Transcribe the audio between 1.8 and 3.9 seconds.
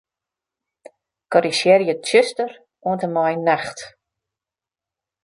'tsjuster' oant en mei 'nacht'.